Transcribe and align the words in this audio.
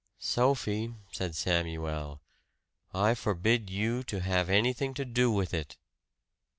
"Sophie," 0.17 0.95
said 1.11 1.35
Samuel, 1.35 2.21
"I 2.91 3.13
forbid 3.13 3.69
you 3.69 4.01
to 4.05 4.19
have 4.21 4.49
anything 4.49 4.95
to 4.95 5.05
do 5.05 5.29
with 5.31 5.53
it!" 5.53 5.77